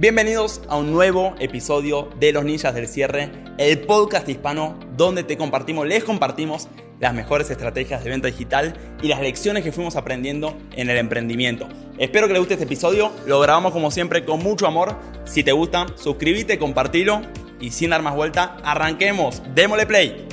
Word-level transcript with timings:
Bienvenidos 0.00 0.62
a 0.70 0.78
un 0.78 0.92
nuevo 0.92 1.34
episodio 1.40 2.08
de 2.18 2.32
Los 2.32 2.42
Ninjas 2.42 2.74
del 2.74 2.88
Cierre, 2.88 3.30
el 3.58 3.82
podcast 3.82 4.26
hispano 4.30 4.80
donde 4.96 5.24
te 5.24 5.36
compartimos, 5.36 5.86
les 5.86 6.04
compartimos 6.04 6.68
las 6.98 7.12
mejores 7.12 7.50
estrategias 7.50 8.02
de 8.02 8.08
venta 8.08 8.28
digital 8.28 8.96
y 9.02 9.08
las 9.08 9.20
lecciones 9.20 9.62
que 9.62 9.72
fuimos 9.72 9.96
aprendiendo 9.96 10.56
en 10.72 10.88
el 10.88 10.96
emprendimiento. 10.96 11.68
Espero 11.98 12.28
que 12.28 12.32
les 12.32 12.40
guste 12.40 12.54
este 12.54 12.64
episodio, 12.64 13.12
lo 13.26 13.40
grabamos 13.40 13.72
como 13.72 13.90
siempre 13.90 14.24
con 14.24 14.42
mucho 14.42 14.66
amor. 14.66 14.96
Si 15.26 15.44
te 15.44 15.52
gusta, 15.52 15.84
suscríbete, 15.96 16.58
compartilo 16.58 17.20
y 17.60 17.70
sin 17.70 17.90
dar 17.90 18.00
más 18.00 18.16
vuelta, 18.16 18.56
arranquemos, 18.64 19.42
démosle 19.54 19.84
play. 19.84 20.26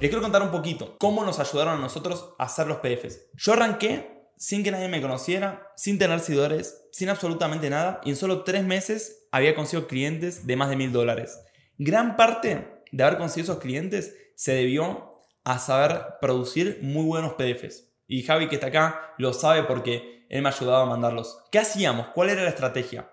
Les 0.00 0.08
quiero 0.08 0.22
contar 0.22 0.40
un 0.40 0.50
poquito 0.50 0.96
cómo 0.96 1.26
nos 1.26 1.38
ayudaron 1.40 1.74
a 1.74 1.78
nosotros 1.78 2.32
a 2.38 2.44
hacer 2.44 2.66
los 2.68 2.78
PDFs. 2.78 3.26
Yo 3.34 3.52
arranqué 3.52 4.19
sin 4.40 4.64
que 4.64 4.70
nadie 4.70 4.88
me 4.88 5.02
conociera, 5.02 5.70
sin 5.76 5.98
tener 5.98 6.18
seguidores, 6.20 6.88
sin 6.92 7.10
absolutamente 7.10 7.68
nada, 7.68 8.00
y 8.04 8.08
en 8.08 8.16
solo 8.16 8.42
tres 8.42 8.64
meses 8.64 9.26
había 9.32 9.54
conseguido 9.54 9.86
clientes 9.86 10.46
de 10.46 10.56
más 10.56 10.70
de 10.70 10.76
mil 10.76 10.92
dólares. 10.92 11.38
Gran 11.76 12.16
parte 12.16 12.82
de 12.90 13.04
haber 13.04 13.18
conseguido 13.18 13.52
esos 13.52 13.62
clientes 13.62 14.16
se 14.36 14.54
debió 14.54 15.20
a 15.44 15.58
saber 15.58 16.04
producir 16.22 16.78
muy 16.80 17.04
buenos 17.04 17.34
PDFs. 17.34 17.90
Y 18.06 18.22
Javi, 18.22 18.48
que 18.48 18.54
está 18.54 18.68
acá, 18.68 19.14
lo 19.18 19.34
sabe 19.34 19.64
porque 19.64 20.24
él 20.30 20.40
me 20.40 20.48
ayudaba 20.48 20.84
a 20.84 20.86
mandarlos. 20.86 21.44
¿Qué 21.52 21.58
hacíamos? 21.58 22.08
¿Cuál 22.14 22.30
era 22.30 22.42
la 22.42 22.48
estrategia? 22.48 23.12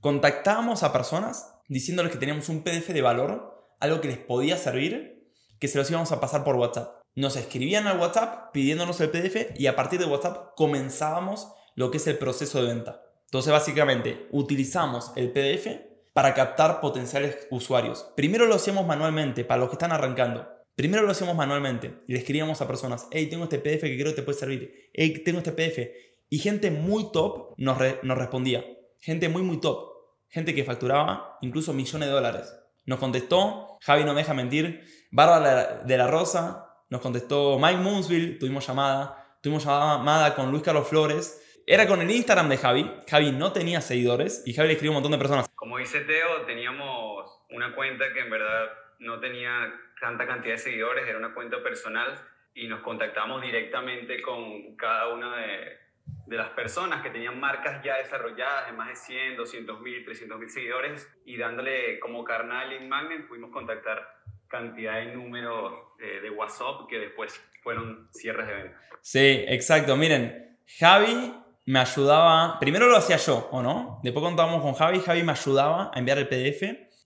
Contactábamos 0.00 0.84
a 0.84 0.92
personas 0.92 1.56
diciéndoles 1.66 2.12
que 2.12 2.18
teníamos 2.18 2.48
un 2.48 2.62
PDF 2.62 2.90
de 2.90 3.02
valor, 3.02 3.74
algo 3.80 4.00
que 4.00 4.08
les 4.08 4.18
podía 4.18 4.56
servir 4.56 5.26
que 5.58 5.66
se 5.66 5.76
los 5.76 5.90
íbamos 5.90 6.12
a 6.12 6.20
pasar 6.20 6.44
por 6.44 6.54
WhatsApp. 6.54 7.02
Nos 7.18 7.34
escribían 7.34 7.88
al 7.88 7.98
WhatsApp 7.98 8.52
pidiéndonos 8.52 9.00
el 9.00 9.10
PDF 9.10 9.58
y 9.58 9.66
a 9.66 9.74
partir 9.74 9.98
de 9.98 10.06
WhatsApp 10.06 10.54
comenzábamos 10.54 11.52
lo 11.74 11.90
que 11.90 11.96
es 11.96 12.06
el 12.06 12.16
proceso 12.16 12.62
de 12.62 12.72
venta. 12.72 13.02
Entonces 13.24 13.52
básicamente 13.52 14.28
utilizamos 14.30 15.10
el 15.16 15.32
PDF 15.32 15.66
para 16.12 16.32
captar 16.32 16.80
potenciales 16.80 17.48
usuarios. 17.50 18.08
Primero 18.14 18.46
lo 18.46 18.54
hacíamos 18.54 18.86
manualmente 18.86 19.44
para 19.44 19.58
los 19.58 19.68
que 19.68 19.74
están 19.74 19.90
arrancando. 19.90 20.48
Primero 20.76 21.02
lo 21.02 21.10
hacíamos 21.10 21.34
manualmente 21.34 22.02
y 22.06 22.12
le 22.12 22.20
escribíamos 22.20 22.60
a 22.60 22.68
personas, 22.68 23.08
hey, 23.10 23.26
tengo 23.26 23.42
este 23.42 23.58
PDF 23.58 23.80
que 23.80 23.98
creo 23.98 24.12
que 24.12 24.20
te 24.20 24.22
puede 24.22 24.38
servir. 24.38 24.90
Hey, 24.94 25.20
tengo 25.24 25.38
este 25.38 25.50
PDF. 25.50 25.90
Y 26.30 26.38
gente 26.38 26.70
muy 26.70 27.10
top 27.10 27.54
nos, 27.56 27.78
respondía. 27.78 28.64
Gente 29.00 29.28
muy, 29.28 29.42
muy 29.42 29.58
top. 29.60 29.88
Gente 30.28 30.54
que 30.54 30.62
facturaba 30.62 31.36
incluso 31.40 31.72
millones 31.72 32.10
de 32.10 32.14
dólares. 32.14 32.54
Nos 32.86 33.00
contestó, 33.00 33.76
Javi 33.80 34.04
no 34.04 34.14
me 34.14 34.20
deja 34.20 34.34
mentir, 34.34 34.84
Bárbara 35.10 35.82
de 35.84 35.98
la 35.98 36.06
Rosa, 36.06 36.67
nos 36.90 37.00
contestó 37.00 37.58
Mike 37.58 37.80
Moonsville, 37.80 38.38
tuvimos 38.38 38.66
llamada, 38.66 39.38
tuvimos 39.42 39.64
llamada 39.64 40.34
con 40.34 40.50
Luis 40.50 40.62
Carlos 40.62 40.88
Flores. 40.88 41.62
Era 41.66 41.86
con 41.86 42.00
el 42.00 42.10
Instagram 42.10 42.48
de 42.48 42.56
Javi. 42.56 42.90
Javi 43.06 43.32
no 43.32 43.52
tenía 43.52 43.82
seguidores 43.82 44.42
y 44.46 44.54
Javi 44.54 44.68
le 44.68 44.74
escribió 44.74 44.92
un 44.92 44.96
montón 44.96 45.12
de 45.12 45.18
personas. 45.18 45.48
Como 45.54 45.76
dice 45.76 46.00
Teo, 46.00 46.46
teníamos 46.46 47.42
una 47.50 47.74
cuenta 47.74 48.10
que 48.14 48.20
en 48.20 48.30
verdad 48.30 48.70
no 49.00 49.20
tenía 49.20 49.70
tanta 50.00 50.26
cantidad 50.26 50.54
de 50.54 50.58
seguidores, 50.58 51.06
era 51.06 51.18
una 51.18 51.34
cuenta 51.34 51.62
personal 51.62 52.18
y 52.54 52.68
nos 52.68 52.80
contactamos 52.80 53.42
directamente 53.42 54.22
con 54.22 54.76
cada 54.76 55.08
una 55.12 55.36
de, 55.36 55.78
de 56.26 56.36
las 56.36 56.48
personas 56.50 57.02
que 57.02 57.10
tenían 57.10 57.38
marcas 57.38 57.82
ya 57.84 57.98
desarrolladas 57.98 58.66
de 58.66 58.72
más 58.72 58.88
de 58.88 58.96
100, 58.96 59.36
200 59.36 59.80
mil, 59.80 60.04
300 60.04 60.38
mil 60.38 60.50
seguidores 60.50 61.08
y 61.26 61.36
dándole 61.36 62.00
como 62.00 62.24
carnal 62.24 62.72
en 62.72 62.88
Magnet 62.88 63.28
pudimos 63.28 63.50
contactar 63.50 64.17
cantidad 64.48 64.94
de 64.94 65.14
números 65.14 65.72
eh, 66.00 66.20
de 66.22 66.30
WhatsApp 66.30 66.86
que 66.88 66.98
después 66.98 67.40
fueron 67.62 68.08
cierres 68.12 68.46
de 68.46 68.54
venta. 68.54 68.80
Sí, 69.02 69.44
exacto. 69.48 69.96
Miren, 69.96 70.58
Javi 70.78 71.34
me 71.66 71.80
ayudaba, 71.80 72.58
primero 72.58 72.88
lo 72.88 72.96
hacía 72.96 73.16
yo, 73.16 73.48
¿o 73.52 73.62
no? 73.62 74.00
Después 74.02 74.24
contábamos 74.24 74.62
con 74.62 74.74
Javi, 74.74 75.00
Javi 75.00 75.22
me 75.22 75.32
ayudaba 75.32 75.90
a 75.94 75.98
enviar 75.98 76.18
el 76.18 76.28
PDF 76.28 76.62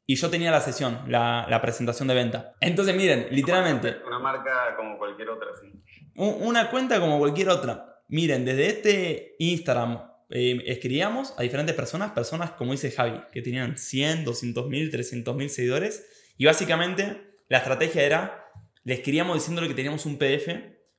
y 0.06 0.16
yo 0.16 0.30
tenía 0.30 0.50
la 0.50 0.60
sesión, 0.60 1.00
la, 1.08 1.46
la 1.48 1.60
presentación 1.60 2.08
de 2.08 2.14
venta. 2.14 2.54
Entonces, 2.60 2.94
miren, 2.94 3.26
literalmente... 3.30 3.96
Una 4.06 4.18
marca 4.18 4.74
como 4.76 4.98
cualquier 4.98 5.30
otra, 5.30 5.48
sí. 5.60 5.72
Una 6.14 6.70
cuenta 6.70 7.00
como 7.00 7.18
cualquier 7.18 7.48
otra. 7.48 8.02
Miren, 8.08 8.44
desde 8.44 8.66
este 8.66 9.36
Instagram 9.38 10.12
eh, 10.30 10.62
escribíamos 10.66 11.34
a 11.38 11.42
diferentes 11.42 11.74
personas, 11.74 12.12
personas 12.12 12.52
como 12.52 12.72
dice 12.72 12.90
Javi, 12.90 13.20
que 13.32 13.42
tenían 13.42 13.78
100, 13.78 14.24
200 14.24 14.68
mil, 14.68 14.90
300 14.90 15.34
mil 15.34 15.50
seguidores. 15.50 16.06
Y 16.36 16.46
básicamente 16.46 17.31
la 17.48 17.58
estrategia 17.58 18.02
era, 18.02 18.46
le 18.84 18.94
escribíamos 18.94 19.36
diciéndole 19.36 19.68
que 19.68 19.74
teníamos 19.74 20.06
un 20.06 20.18
PDF 20.18 20.48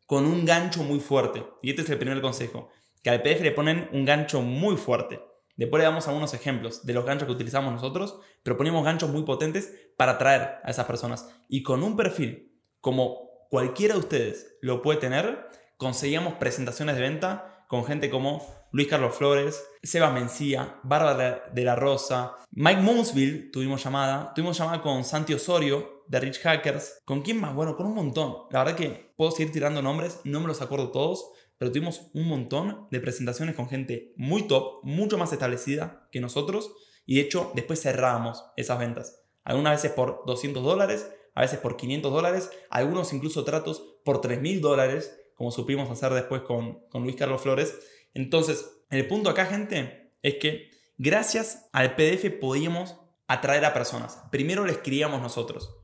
con 0.05 0.25
un 0.25 0.45
gancho 0.45 0.83
muy 0.83 0.99
fuerte. 0.99 1.43
Y 1.61 1.69
este 1.69 1.81
es 1.81 1.89
el 1.89 1.97
primer 1.97 2.21
consejo, 2.21 2.69
que 3.01 3.09
al 3.09 3.21
PDF 3.21 3.41
le 3.41 3.51
ponen 3.51 3.89
un 3.91 4.05
gancho 4.05 4.41
muy 4.41 4.77
fuerte. 4.77 5.21
Después 5.55 5.79
le 5.79 5.85
damos 5.85 6.07
algunos 6.07 6.33
ejemplos 6.33 6.85
de 6.85 6.93
los 6.93 7.05
ganchos 7.05 7.27
que 7.27 7.33
utilizamos 7.33 7.71
nosotros, 7.73 8.19
pero 8.41 8.57
ponemos 8.57 8.83
ganchos 8.83 9.09
muy 9.09 9.23
potentes 9.23 9.73
para 9.97 10.13
atraer 10.13 10.55
a 10.63 10.71
esas 10.71 10.85
personas. 10.85 11.29
Y 11.47 11.61
con 11.61 11.83
un 11.83 11.95
perfil 11.95 12.51
como 12.79 13.47
cualquiera 13.49 13.93
de 13.93 13.99
ustedes 13.99 14.57
lo 14.61 14.81
puede 14.81 14.99
tener, 14.99 15.47
conseguíamos 15.77 16.35
presentaciones 16.35 16.95
de 16.95 17.01
venta 17.01 17.65
con 17.67 17.85
gente 17.85 18.09
como 18.09 18.45
Luis 18.71 18.87
Carlos 18.87 19.15
Flores, 19.15 19.63
Seba 19.83 20.09
Mencía, 20.11 20.79
Bárbara 20.83 21.43
de 21.53 21.63
la 21.63 21.75
Rosa, 21.75 22.37
Mike 22.51 22.81
Moonsville, 22.81 23.51
tuvimos 23.51 23.83
llamada, 23.83 24.33
tuvimos 24.33 24.57
llamada 24.57 24.81
con 24.81 25.03
Santi 25.03 25.33
Osorio 25.35 25.92
de 26.07 26.19
Rich 26.19 26.39
Hackers, 26.41 27.01
¿con 27.05 27.21
quién 27.21 27.39
más? 27.39 27.55
Bueno, 27.55 27.75
con 27.75 27.85
un 27.85 27.95
montón. 27.95 28.35
La 28.51 28.63
verdad 28.63 28.77
que 28.77 29.13
puedo 29.15 29.31
seguir 29.31 29.51
tirando 29.51 29.81
nombres, 29.81 30.19
no 30.23 30.39
me 30.39 30.47
los 30.47 30.61
acuerdo 30.61 30.91
todos, 30.91 31.31
pero 31.57 31.71
tuvimos 31.71 32.09
un 32.13 32.27
montón 32.27 32.87
de 32.91 32.99
presentaciones 32.99 33.55
con 33.55 33.69
gente 33.69 34.13
muy 34.17 34.47
top, 34.47 34.83
mucho 34.83 35.17
más 35.17 35.31
establecida 35.31 36.07
que 36.11 36.19
nosotros, 36.19 36.73
y 37.05 37.15
de 37.15 37.21
hecho 37.21 37.51
después 37.55 37.81
cerramos 37.81 38.43
esas 38.57 38.79
ventas. 38.79 39.21
Algunas 39.43 39.81
veces 39.81 39.91
por 39.91 40.23
200 40.25 40.63
dólares, 40.63 41.09
a 41.35 41.41
veces 41.41 41.59
por 41.59 41.77
500 41.77 42.11
dólares, 42.11 42.51
algunos 42.69 43.13
incluso 43.13 43.43
tratos 43.43 43.97
por 44.03 44.21
3.000 44.21 44.59
dólares, 44.59 45.19
como 45.35 45.51
supimos 45.51 45.89
hacer 45.89 46.13
después 46.13 46.41
con, 46.41 46.85
con 46.89 47.03
Luis 47.03 47.15
Carlos 47.15 47.41
Flores. 47.41 47.77
Entonces, 48.13 48.83
el 48.89 49.07
punto 49.07 49.29
acá, 49.29 49.45
gente, 49.45 50.13
es 50.21 50.35
que 50.35 50.69
gracias 50.97 51.69
al 51.73 51.95
PDF 51.95 52.29
podíamos 52.39 52.95
atraer 53.27 53.65
a 53.65 53.73
personas. 53.73 54.23
Primero 54.31 54.65
les 54.65 54.77
escribíamos 54.77 55.21
nosotros. 55.21 55.82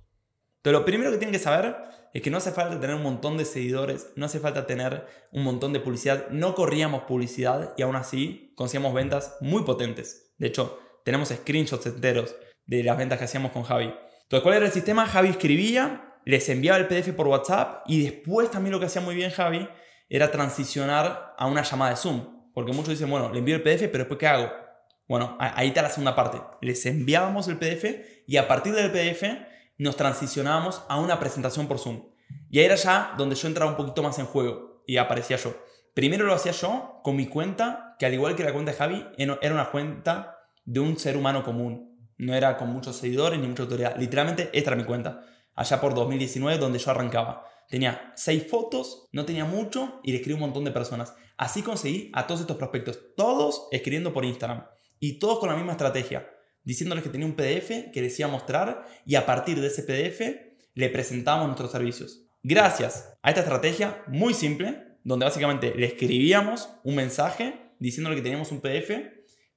Pero 0.61 0.79
lo 0.79 0.85
primero 0.85 1.11
que 1.11 1.17
tienen 1.17 1.33
que 1.33 1.39
saber 1.39 1.75
es 2.13 2.21
que 2.21 2.31
no 2.31 2.37
hace 2.37 2.51
falta 2.51 2.79
tener 2.79 2.95
un 2.95 3.03
montón 3.03 3.37
de 3.37 3.45
seguidores, 3.45 4.11
no 4.15 4.25
hace 4.25 4.39
falta 4.39 4.65
tener 4.65 5.05
un 5.31 5.43
montón 5.43 5.73
de 5.73 5.79
publicidad. 5.79 6.29
No 6.29 6.55
corríamos 6.55 7.03
publicidad 7.03 7.73
y 7.77 7.83
aún 7.83 7.95
así 7.95 8.53
conseguíamos 8.55 8.93
ventas 8.93 9.37
muy 9.41 9.63
potentes. 9.63 10.33
De 10.37 10.47
hecho, 10.47 10.79
tenemos 11.05 11.29
screenshots 11.29 11.85
enteros 11.85 12.35
de 12.65 12.83
las 12.83 12.97
ventas 12.97 13.19
que 13.19 13.25
hacíamos 13.25 13.51
con 13.51 13.63
Javi. 13.63 13.93
Entonces, 14.23 14.43
¿cuál 14.43 14.55
era 14.55 14.65
el 14.65 14.71
sistema? 14.71 15.07
Javi 15.07 15.29
escribía, 15.29 16.15
les 16.25 16.49
enviaba 16.49 16.77
el 16.77 16.87
PDF 16.87 17.13
por 17.13 17.27
WhatsApp 17.27 17.83
y 17.87 18.03
después 18.03 18.51
también 18.51 18.71
lo 18.73 18.79
que 18.79 18.85
hacía 18.87 19.01
muy 19.01 19.15
bien 19.15 19.31
Javi 19.31 19.67
era 20.09 20.31
transicionar 20.31 21.35
a 21.37 21.45
una 21.45 21.63
llamada 21.63 21.91
de 21.91 21.97
Zoom. 21.97 22.51
Porque 22.53 22.73
muchos 22.73 22.89
dicen, 22.89 23.09
bueno, 23.09 23.31
le 23.31 23.39
envío 23.39 23.55
el 23.55 23.61
PDF, 23.61 23.87
pero 23.91 23.99
después 23.99 24.19
¿qué 24.19 24.27
hago? 24.27 24.51
Bueno, 25.07 25.37
ahí 25.39 25.69
está 25.69 25.81
la 25.81 25.89
segunda 25.89 26.15
parte. 26.15 26.39
Les 26.61 26.85
enviábamos 26.85 27.47
el 27.47 27.57
PDF 27.57 28.25
y 28.27 28.37
a 28.37 28.47
partir 28.47 28.73
del 28.73 28.91
PDF 28.91 29.23
nos 29.79 29.95
transicionábamos 29.95 30.83
a 30.87 30.99
una 30.99 31.19
presentación 31.19 31.67
por 31.67 31.79
Zoom. 31.79 32.03
Y 32.51 32.59
ahí 32.59 32.65
era 32.65 32.75
ya 32.75 33.15
donde 33.17 33.35
yo 33.35 33.47
entraba 33.47 33.71
un 33.71 33.77
poquito 33.77 34.03
más 34.03 34.19
en 34.19 34.25
juego 34.25 34.83
y 34.85 34.97
aparecía 34.97 35.37
yo. 35.37 35.55
Primero 35.95 36.25
lo 36.25 36.33
hacía 36.33 36.51
yo 36.51 36.99
con 37.03 37.15
mi 37.15 37.25
cuenta, 37.25 37.95
que 37.97 38.05
al 38.05 38.13
igual 38.13 38.35
que 38.35 38.43
la 38.43 38.53
cuenta 38.53 38.71
de 38.71 38.77
Javi, 38.77 39.07
era 39.17 39.53
una 39.53 39.71
cuenta 39.71 40.37
de 40.65 40.79
un 40.79 40.99
ser 40.99 41.17
humano 41.17 41.43
común. 41.43 41.97
No 42.17 42.35
era 42.35 42.57
con 42.57 42.69
muchos 42.69 42.97
seguidores 42.97 43.39
ni 43.39 43.47
mucha 43.47 43.63
autoridad. 43.63 43.95
Literalmente, 43.97 44.49
esta 44.53 44.71
era 44.71 44.75
mi 44.75 44.83
cuenta 44.83 45.23
allá 45.55 45.81
por 45.81 45.93
2019, 45.93 46.57
donde 46.57 46.79
yo 46.79 46.91
arrancaba. 46.91 47.45
Tenía 47.69 48.13
seis 48.15 48.47
fotos, 48.49 49.07
no 49.11 49.25
tenía 49.25 49.45
mucho 49.45 49.99
y 50.03 50.11
le 50.11 50.17
escribí 50.17 50.35
un 50.35 50.41
montón 50.41 50.65
de 50.65 50.71
personas. 50.71 51.13
Así 51.37 51.61
conseguí 51.61 52.11
a 52.13 52.27
todos 52.27 52.41
estos 52.41 52.57
prospectos, 52.57 52.99
todos 53.15 53.67
escribiendo 53.71 54.11
por 54.11 54.25
Instagram 54.25 54.65
y 54.99 55.19
todos 55.19 55.39
con 55.39 55.49
la 55.49 55.55
misma 55.55 55.73
estrategia, 55.73 56.29
diciéndoles 56.63 57.03
que 57.03 57.09
tenía 57.09 57.27
un 57.27 57.35
PDF 57.35 57.91
que 57.91 58.01
les 58.01 58.19
mostrar 58.27 58.85
y 59.05 59.15
a 59.15 59.25
partir 59.25 59.59
de 59.59 59.67
ese 59.67 59.83
PDF 59.83 60.21
le 60.73 60.89
presentábamos 60.89 61.47
nuestros 61.47 61.71
servicios. 61.71 62.25
Gracias 62.43 63.17
a 63.21 63.29
esta 63.29 63.41
estrategia 63.41 64.03
muy 64.07 64.33
simple, 64.33 64.97
donde 65.03 65.25
básicamente 65.25 65.73
le 65.75 65.87
escribíamos 65.87 66.69
un 66.83 66.95
mensaje 66.95 67.73
diciéndole 67.79 68.15
que 68.15 68.21
teníamos 68.21 68.51
un 68.51 68.61
PDF, 68.61 68.91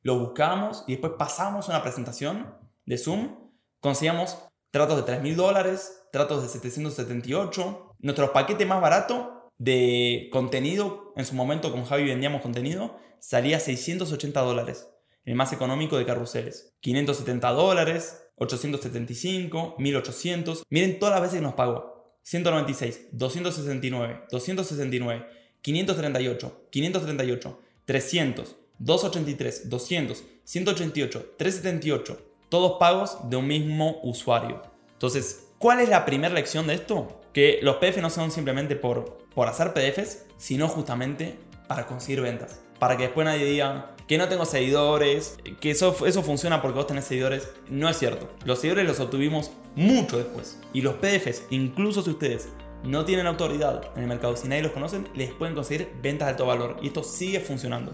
lo 0.02 0.18
buscábamos 0.18 0.84
y 0.86 0.92
después 0.92 1.12
pasábamos 1.18 1.68
una 1.68 1.82
presentación 1.82 2.54
de 2.86 2.98
Zoom, 2.98 3.50
conseguíamos 3.80 4.38
tratos 4.70 4.96
de 4.96 5.02
3 5.02 5.22
mil 5.22 5.36
dólares, 5.36 6.06
tratos 6.12 6.42
de 6.42 6.48
778. 6.48 7.94
Nuestro 8.00 8.32
paquete 8.32 8.66
más 8.66 8.80
barato 8.80 9.50
de 9.58 10.28
contenido, 10.32 11.12
en 11.16 11.24
su 11.24 11.34
momento 11.34 11.70
con 11.70 11.84
Javi 11.84 12.04
vendíamos 12.04 12.42
contenido, 12.42 12.96
salía 13.20 13.60
680 13.60 14.40
dólares. 14.40 14.88
El 15.24 15.36
más 15.36 15.52
económico 15.52 15.96
de 15.98 16.04
carruseles. 16.04 16.74
570 16.80 17.50
dólares, 17.50 18.22
875, 18.36 19.76
1800. 19.78 20.64
Miren 20.68 20.98
todas 20.98 21.14
las 21.14 21.22
veces 21.22 21.38
que 21.38 21.42
nos 21.42 21.54
pagó. 21.54 21.92
196, 22.22 23.08
269, 23.12 24.22
269, 24.30 25.26
538, 25.60 26.66
538, 26.70 27.60
300, 27.84 28.56
283, 28.78 29.68
200, 29.68 30.24
188, 30.44 31.34
378, 31.36 32.18
todos 32.48 32.78
pagos 32.78 33.18
de 33.28 33.36
un 33.36 33.46
mismo 33.46 34.00
usuario. 34.02 34.62
Entonces, 34.92 35.48
¿cuál 35.58 35.80
es 35.80 35.88
la 35.88 36.04
primera 36.04 36.34
lección 36.34 36.66
de 36.66 36.74
esto? 36.74 37.20
Que 37.32 37.58
los 37.62 37.76
PDF 37.76 37.98
no 37.98 38.10
son 38.10 38.30
simplemente 38.30 38.76
por, 38.76 39.18
por 39.34 39.48
hacer 39.48 39.72
PDFs, 39.72 40.26
sino 40.36 40.68
justamente 40.68 41.38
para 41.66 41.86
conseguir 41.86 42.20
ventas. 42.20 42.60
Para 42.82 42.96
que 42.96 43.04
después 43.04 43.24
nadie 43.24 43.44
diga 43.44 43.94
que 44.08 44.18
no 44.18 44.28
tengo 44.28 44.44
seguidores, 44.44 45.38
que 45.60 45.70
eso, 45.70 46.04
eso 46.04 46.24
funciona 46.24 46.60
porque 46.60 46.78
vos 46.78 46.88
tenés 46.88 47.04
seguidores. 47.04 47.48
No 47.68 47.88
es 47.88 47.96
cierto. 47.96 48.28
Los 48.44 48.58
seguidores 48.58 48.88
los 48.88 48.98
obtuvimos 48.98 49.52
mucho 49.76 50.18
después. 50.18 50.58
Y 50.72 50.80
los 50.80 50.94
PDFs, 50.94 51.44
incluso 51.50 52.02
si 52.02 52.10
ustedes 52.10 52.48
no 52.82 53.04
tienen 53.04 53.28
autoridad 53.28 53.92
en 53.94 54.02
el 54.02 54.08
mercado, 54.08 54.36
si 54.36 54.48
nadie 54.48 54.64
los 54.64 54.72
conoce, 54.72 55.00
les 55.14 55.30
pueden 55.30 55.54
conseguir 55.54 55.92
ventas 56.02 56.26
de 56.26 56.30
alto 56.32 56.44
valor. 56.44 56.76
Y 56.82 56.88
esto 56.88 57.04
sigue 57.04 57.38
funcionando. 57.38 57.92